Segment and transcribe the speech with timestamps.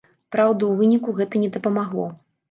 [0.35, 2.07] Праўда, у выніку гэта не дапамагло.